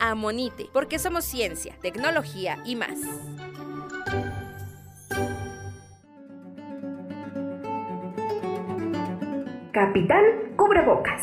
Amonite, 0.00 0.68
porque 0.72 0.98
somos 0.98 1.24
ciencia, 1.24 1.76
tecnología 1.82 2.58
y 2.64 2.74
más. 2.74 2.98
Capitán 9.72 10.24
Cubrebocas. 10.56 11.22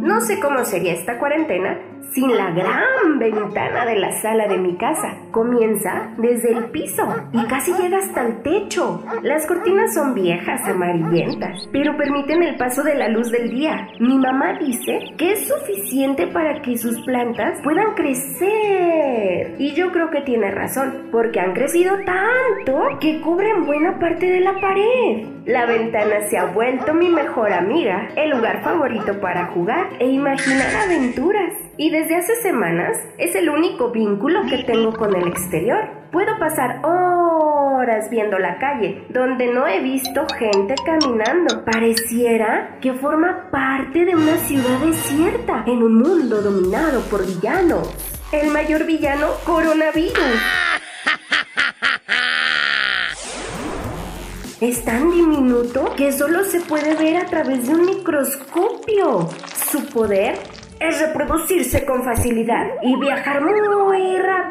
No 0.00 0.20
sé 0.20 0.38
cómo 0.40 0.64
sería 0.64 0.92
esta 0.92 1.18
cuarentena 1.18 1.78
sin 2.12 2.36
la 2.36 2.50
gran 2.50 3.18
ventana 3.18 3.86
de 3.86 3.96
la 3.96 4.12
sala 4.20 4.48
de 4.48 4.58
mi 4.58 4.76
casa. 4.76 5.16
Comienza 5.30 6.12
desde 6.18 6.52
el 6.52 6.64
piso 6.70 7.02
y 7.32 7.44
casi 7.46 7.72
llega 7.74 7.98
hasta 7.98 8.26
el 8.26 8.42
techo. 8.42 9.04
Las 9.22 9.46
cortinas 9.46 9.94
son 9.94 10.14
viejas, 10.14 10.60
amarillentas, 10.68 11.68
pero 11.72 11.96
permiten 11.96 12.42
el 12.42 12.56
paso 12.56 12.82
de 12.82 12.96
la 12.96 13.08
luz 13.08 13.30
del 13.30 13.50
día. 13.50 13.88
Mi 14.00 14.18
mamá 14.18 14.58
dice 14.58 14.98
que 15.16 15.32
es 15.32 15.46
suficiente 15.46 16.26
para 16.26 16.60
que 16.62 16.76
sus 16.76 17.00
plantas 17.02 17.60
puedan 17.62 17.94
crecer. 17.94 19.54
Y 19.58 19.72
yo 19.74 19.92
creo 19.92 20.10
que 20.10 20.22
tiene 20.22 20.50
razón, 20.50 21.08
porque 21.12 21.38
han 21.38 21.52
crecido 21.52 21.96
tanto 22.04 22.98
que 23.00 23.20
cubren 23.20 23.66
buena 23.66 23.98
parte 23.98 24.26
de 24.26 24.40
la 24.40 24.60
pared. 24.60 25.28
La 25.46 25.66
ventana 25.66 26.28
se 26.28 26.38
ha 26.38 26.46
vuelto 26.46 26.92
mi 26.92 27.08
mejor 27.08 27.52
amiga, 27.52 28.08
el 28.16 28.30
lugar 28.30 28.62
favorito 28.62 29.20
para 29.20 29.46
jugar 29.46 29.88
e 29.98 30.06
imaginar 30.06 30.74
aventuras. 30.84 31.54
Y 31.76 31.90
desde 31.90 32.16
hace 32.16 32.34
semanas 32.36 32.98
es 33.16 33.34
el 33.34 33.48
único 33.48 33.90
vínculo 33.90 34.42
que 34.50 34.64
tengo 34.64 34.92
con 34.92 35.16
el 35.16 35.19
exterior. 35.28 36.00
Puedo 36.12 36.38
pasar 36.38 36.80
horas 36.84 38.10
viendo 38.10 38.38
la 38.38 38.58
calle, 38.58 39.06
donde 39.10 39.52
no 39.52 39.66
he 39.66 39.80
visto 39.80 40.26
gente 40.38 40.74
caminando. 40.84 41.64
Pareciera 41.64 42.78
que 42.80 42.94
forma 42.94 43.48
parte 43.50 44.04
de 44.04 44.16
una 44.16 44.36
ciudad 44.38 44.78
desierta, 44.80 45.64
en 45.66 45.82
un 45.82 45.98
mundo 45.98 46.42
dominado 46.42 47.00
por 47.02 47.26
villanos. 47.26 47.88
El 48.32 48.50
mayor 48.50 48.84
villano, 48.84 49.28
coronavirus. 49.44 50.40
Es 54.60 54.84
tan 54.84 55.10
diminuto 55.10 55.94
que 55.96 56.12
solo 56.12 56.44
se 56.44 56.60
puede 56.60 56.94
ver 56.94 57.16
a 57.16 57.24
través 57.26 57.66
de 57.66 57.74
un 57.74 57.86
microscopio. 57.86 59.28
Su 59.70 59.86
poder 59.86 60.38
es 60.80 61.00
reproducirse 61.00 61.84
con 61.84 62.04
facilidad 62.04 62.66
y 62.82 62.94
viajar 63.00 63.42
muy 63.42 63.58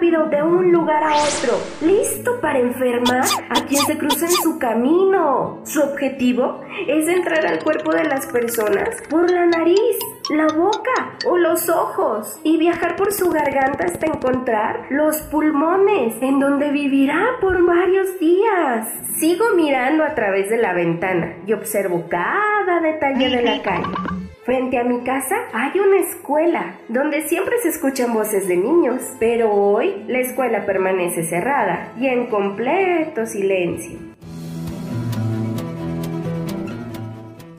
de 0.10 0.42
un 0.42 0.72
lugar 0.72 1.04
a 1.04 1.12
otro, 1.12 1.60
listo 1.82 2.42
para 2.42 2.58
enfermar 2.58 3.26
a 3.50 3.66
quien 3.68 3.80
se 3.86 3.96
cruza 3.96 4.26
en 4.26 4.32
su 4.32 4.58
camino. 4.58 5.62
Su 5.66 5.84
objetivo 5.84 6.62
es 6.88 7.08
entrar 7.08 7.46
al 7.46 7.64
cuerpo 7.64 7.92
de 7.92 8.06
las 8.06 8.26
personas 8.26 8.90
por 9.08 9.30
la 9.30 9.46
nariz, 9.46 9.98
la 10.32 10.48
boca 10.48 11.16
o 11.28 11.38
los 11.38 11.70
ojos 11.70 12.40
y 12.44 12.58
viajar 12.58 12.96
por 12.96 13.14
su 13.14 13.30
garganta 13.30 13.86
hasta 13.86 14.08
encontrar 14.08 14.88
los 14.90 15.18
pulmones, 15.24 16.16
en 16.22 16.40
donde 16.40 16.72
vivirá 16.72 17.38
por 17.40 17.64
varios 17.64 18.20
días. 18.20 18.88
Sigo 19.20 19.46
mirando 19.56 20.04
a 20.04 20.16
través 20.16 20.50
de 20.50 20.58
la 20.58 20.74
ventana 20.74 21.36
y 21.46 21.54
observo 21.54 22.06
cada 22.10 22.80
detalle 22.82 23.30
de 23.30 23.42
la 23.44 23.62
calle. 23.62 24.29
Frente 24.50 24.80
a 24.80 24.84
mi 24.84 25.02
casa 25.02 25.36
hay 25.54 25.80
una 25.80 25.98
escuela 25.98 26.74
donde 26.88 27.22
siempre 27.22 27.60
se 27.62 27.70
escuchan 27.70 28.16
voces 28.16 28.48
de 28.48 28.58
niños, 28.58 29.00
pero 29.20 29.54
hoy 29.54 30.04
la 30.08 30.22
escuela 30.22 30.66
permanece 30.66 31.24
cerrada 31.24 31.94
y 32.00 32.08
en 32.08 32.26
completo 32.26 33.28
silencio. 33.28 34.00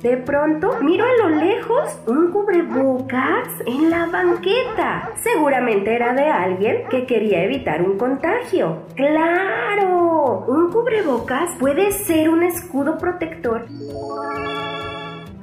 De 0.03 0.17
pronto 0.17 0.79
miro 0.83 1.05
a 1.05 1.29
lo 1.29 1.37
lejos 1.37 1.97
un 2.09 2.33
cubrebocas 2.33 3.47
en 3.67 3.89
la 3.89 4.07
banqueta. 4.07 5.11
Seguramente 5.23 5.95
era 5.95 6.13
de 6.13 6.25
alguien 6.25 6.89
que 6.91 7.07
quería 7.07 7.45
evitar 7.45 7.83
un 7.83 7.99
contagio. 7.99 8.83
¡Claro! 8.97 10.45
Un 10.49 10.73
cubrebocas 10.73 11.55
puede 11.61 11.93
ser 11.93 12.31
un 12.31 12.43
escudo 12.43 12.99
protector 12.99 13.65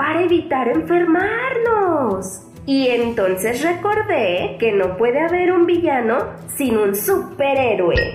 para 0.07 0.23
evitar 0.23 0.69
enfermarnos. 0.69 2.39
Y 2.65 2.87
entonces 2.87 3.61
recordé 3.61 4.55
que 4.57 4.71
no 4.71 4.95
puede 4.95 5.19
haber 5.19 5.51
un 5.51 5.65
villano 5.65 6.27
sin 6.55 6.77
un 6.77 6.95
superhéroe. 6.95 8.13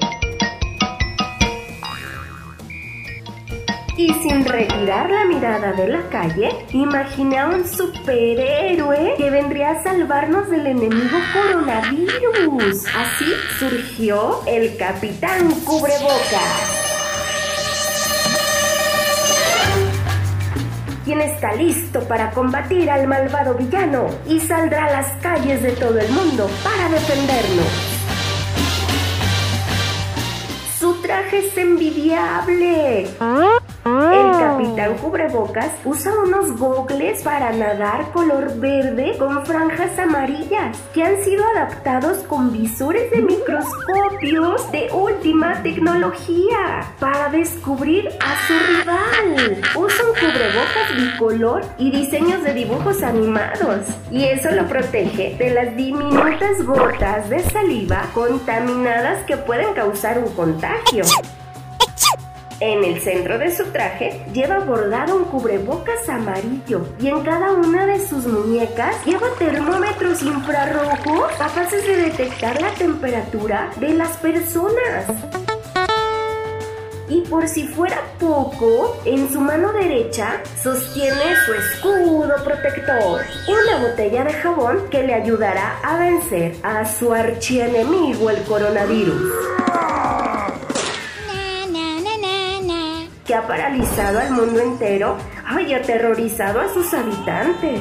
Y 3.98 4.08
sin 4.14 4.46
retirar 4.46 5.10
la 5.10 5.26
mirada 5.26 5.72
de 5.72 5.88
la 5.88 6.08
calle, 6.08 6.48
imaginé 6.72 7.38
a 7.38 7.48
un 7.48 7.68
superhéroe 7.68 9.14
que 9.18 9.30
vendría 9.30 9.72
a 9.72 9.82
salvarnos 9.82 10.48
del 10.48 10.68
enemigo 10.68 11.18
coronavirus. 11.34 12.86
Así 12.96 13.26
surgió 13.58 14.40
el 14.46 14.78
Capitán 14.78 15.50
Cubrebocas. 15.66 16.81
Está 21.42 21.56
listo 21.56 22.00
para 22.04 22.30
combatir 22.30 22.88
al 22.88 23.08
malvado 23.08 23.54
villano 23.54 24.06
y 24.28 24.38
saldrá 24.38 24.84
a 24.84 24.92
las 24.92 25.08
calles 25.20 25.60
de 25.60 25.72
todo 25.72 25.98
el 25.98 26.08
mundo 26.12 26.48
para 26.62 26.88
defendernos. 26.88 27.66
Su 30.78 30.94
traje 31.02 31.48
es 31.48 31.58
envidiable. 31.58 33.00
El 33.00 33.61
capitán 34.74 34.96
cubrebocas 34.98 35.70
usa 35.84 36.12
unos 36.24 36.58
gogles 36.58 37.22
para 37.22 37.52
nadar 37.52 38.10
color 38.12 38.58
verde 38.58 39.16
con 39.18 39.44
franjas 39.44 39.98
amarillas 39.98 40.78
que 40.94 41.02
han 41.02 41.22
sido 41.22 41.44
adaptados 41.56 42.18
con 42.24 42.52
visores 42.52 43.10
de 43.10 43.22
microscopios 43.22 44.70
de 44.72 44.90
última 44.92 45.62
tecnología 45.62 46.86
para 46.98 47.28
descubrir 47.30 48.08
a 48.20 48.46
su 48.46 48.54
rival. 48.54 49.60
Usa 49.74 50.04
un 50.06 50.14
cubrebocas 50.14 50.96
bicolor 50.96 51.62
y 51.78 51.90
diseños 51.90 52.42
de 52.42 52.54
dibujos 52.54 53.02
animados 53.02 53.86
y 54.10 54.24
eso 54.24 54.50
lo 54.50 54.66
protege 54.66 55.36
de 55.36 55.50
las 55.50 55.76
diminutas 55.76 56.64
gotas 56.64 57.28
de 57.28 57.40
saliva 57.40 58.08
contaminadas 58.14 59.24
que 59.24 59.36
pueden 59.36 59.74
causar 59.74 60.18
un 60.18 60.32
contagio. 60.34 61.04
En 62.64 62.84
el 62.84 63.00
centro 63.00 63.38
de 63.38 63.50
su 63.50 63.64
traje 63.72 64.20
lleva 64.32 64.60
bordado 64.60 65.16
un 65.16 65.24
cubrebocas 65.24 66.08
amarillo 66.08 66.86
y 67.00 67.08
en 67.08 67.20
cada 67.24 67.54
una 67.54 67.86
de 67.86 68.06
sus 68.06 68.24
muñecas 68.24 69.04
lleva 69.04 69.26
termómetros 69.36 70.22
infrarrojos 70.22 71.32
capaces 71.36 71.84
de 71.84 71.96
detectar 71.96 72.62
la 72.62 72.70
temperatura 72.74 73.68
de 73.80 73.94
las 73.94 74.16
personas. 74.18 75.06
Y 77.08 77.22
por 77.22 77.48
si 77.48 77.66
fuera 77.66 78.00
poco, 78.20 78.96
en 79.06 79.28
su 79.28 79.40
mano 79.40 79.72
derecha 79.72 80.40
sostiene 80.62 81.34
su 81.44 81.54
escudo 81.54 82.32
protector, 82.44 83.22
una 83.48 83.88
botella 83.88 84.22
de 84.22 84.34
jabón 84.34 84.88
que 84.88 85.02
le 85.02 85.14
ayudará 85.14 85.80
a 85.82 85.98
vencer 85.98 86.54
a 86.62 86.84
su 86.84 87.12
archienemigo 87.12 88.30
el 88.30 88.40
coronavirus. 88.44 89.32
Ha 93.34 93.46
paralizado 93.46 94.18
al 94.18 94.30
mundo 94.30 94.60
entero 94.60 95.16
y 95.66 95.74
aterrorizado 95.74 96.60
a 96.60 96.68
sus 96.68 96.92
habitantes. 96.94 97.80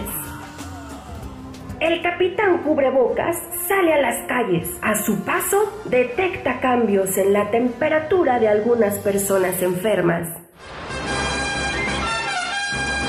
El 1.79 2.01
capitán 2.03 2.59
cubrebocas 2.59 3.38
sale 3.67 3.94
a 3.94 4.01
las 4.01 4.28
calles. 4.28 4.69
A 4.81 4.95
su 4.95 5.23
paso, 5.23 5.81
detecta 5.85 6.59
cambios 6.59 7.17
en 7.17 7.34
la 7.34 7.50
temperatura 7.50 8.39
de 8.39 8.50
algunas 8.50 9.00
personas 9.00 9.62
enfermas 9.62 10.28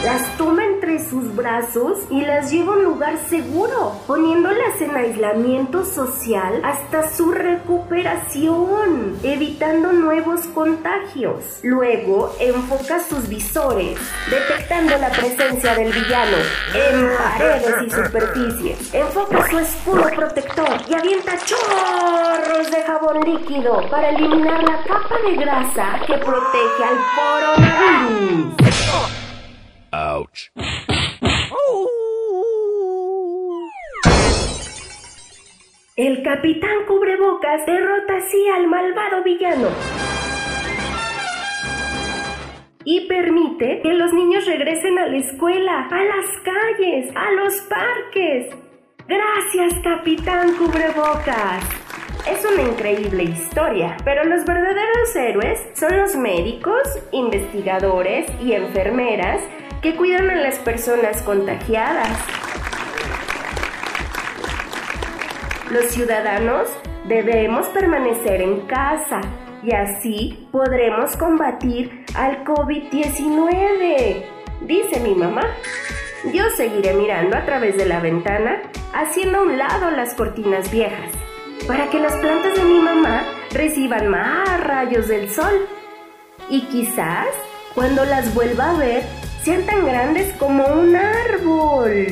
las 0.04 0.36
toma 0.36 0.64
entre 0.64 1.08
sus 1.08 1.34
brazos 1.34 1.98
y 2.10 2.20
las 2.22 2.50
lleva 2.50 2.72
a 2.72 2.76
un 2.76 2.84
lugar 2.84 3.16
seguro, 3.28 4.00
poniéndolas 4.06 4.80
en 4.80 4.97
aislamiento 4.97 5.84
social 5.84 6.60
hasta 6.65 7.09
su 7.09 7.30
recuperación, 7.30 9.18
evitando 9.22 9.92
nuevos 9.92 10.41
contagios. 10.48 11.60
Luego 11.62 12.34
enfoca 12.41 12.98
sus 13.00 13.28
visores, 13.28 13.97
detectando 14.28 14.98
la 14.98 15.10
presencia 15.10 15.77
del 15.77 15.92
villano 15.92 16.36
en 16.74 17.09
paredes 17.16 17.74
y 17.86 17.91
superficies. 17.91 18.94
Enfoca 18.94 19.48
su 19.50 19.59
escudo 19.59 20.04
protector 20.16 20.68
y 20.88 20.94
avienta 20.94 21.38
chorros 21.44 22.71
de 22.71 22.82
jabón 22.82 23.21
líquido 23.24 23.88
para 23.88 24.10
eliminar 24.10 24.65
la 24.65 24.82
capa 24.82 25.16
de 25.24 25.36
grasa 25.36 26.00
que 26.06 26.15
protege 26.15 26.84
al 26.84 26.98
coronavirus. 27.15 29.22
El 35.97 36.22
capitán 36.25 36.87
cubrebocas 36.89 37.65
derrota 37.66 38.16
así 38.16 38.49
al 38.49 38.66
malvado 38.66 39.22
villano. 39.22 39.69
Y 42.84 43.07
permite 43.07 43.81
que 43.83 43.93
los 43.95 44.13
niños 44.13 44.45
regresen 44.47 44.99
a 44.99 45.07
la 45.07 45.19
escuela, 45.19 45.89
a 45.89 46.03
las 46.03 46.27
calles, 46.43 47.15
a 47.15 47.31
los 47.33 47.54
parques. 47.69 48.57
Gracias, 49.07 49.81
capitán 49.84 50.57
cubrebocas. 50.57 51.65
Es 52.28 52.45
una 52.45 52.63
increíble 52.63 53.25
historia, 53.25 53.97
pero 54.04 54.25
los 54.25 54.45
verdaderos 54.45 55.15
héroes 55.15 55.60
son 55.75 55.97
los 55.97 56.16
médicos, 56.16 56.83
investigadores 57.13 58.27
y 58.41 58.53
enfermeras 58.53 59.43
que 59.82 59.96
cuidan 59.96 60.30
a 60.30 60.36
las 60.36 60.58
personas 60.60 61.20
contagiadas. 61.22 62.16
Los 65.70 65.86
ciudadanos 65.86 66.68
debemos 67.08 67.66
permanecer 67.68 68.40
en 68.42 68.60
casa 68.62 69.20
y 69.64 69.72
así 69.72 70.48
podremos 70.52 71.16
combatir 71.16 72.04
al 72.14 72.44
COVID-19, 72.44 74.24
dice 74.62 75.00
mi 75.00 75.16
mamá. 75.16 75.46
Yo 76.32 76.48
seguiré 76.56 76.94
mirando 76.94 77.36
a 77.36 77.44
través 77.44 77.76
de 77.76 77.86
la 77.86 77.98
ventana, 77.98 78.62
haciendo 78.94 79.38
a 79.38 79.42
un 79.42 79.58
lado 79.58 79.90
las 79.90 80.14
cortinas 80.14 80.70
viejas, 80.70 81.10
para 81.66 81.90
que 81.90 81.98
las 81.98 82.14
plantas 82.14 82.54
de 82.54 82.62
mi 82.62 82.78
mamá 82.78 83.24
reciban 83.52 84.06
más 84.06 84.60
rayos 84.60 85.08
del 85.08 85.28
sol. 85.28 85.66
Y 86.48 86.60
quizás, 86.66 87.26
cuando 87.74 88.04
las 88.04 88.32
vuelva 88.34 88.70
a 88.70 88.74
ver, 88.74 89.02
sean 89.44 89.65
tan 89.66 89.86
grandes 89.86 90.33
como 90.34 90.66
un 90.66 90.97
árbol. 90.97 92.06